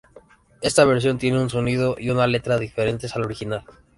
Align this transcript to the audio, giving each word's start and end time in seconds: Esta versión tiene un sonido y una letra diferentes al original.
Esta 0.61 0.83
versión 0.83 1.19
tiene 1.19 1.39
un 1.39 1.51
sonido 1.51 1.95
y 1.95 2.09
una 2.09 2.25
letra 2.25 2.57
diferentes 2.57 3.15
al 3.15 3.23
original. 3.25 3.65